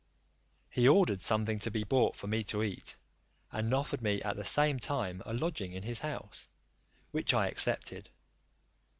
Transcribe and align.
He 0.71 0.87
ordered 0.87 1.21
something 1.21 1.59
to 1.59 1.69
be 1.69 1.83
brought 1.83 2.15
for 2.15 2.25
me 2.25 2.43
to 2.45 2.63
eat, 2.63 2.95
and 3.51 3.71
offered 3.71 4.01
me 4.01 4.19
at 4.23 4.35
the 4.35 4.43
same 4.43 4.79
time 4.79 5.21
a 5.27 5.33
lodging 5.35 5.73
in 5.73 5.83
his 5.83 5.99
house, 5.99 6.47
which 7.11 7.35
I 7.35 7.47
accepted. 7.47 8.09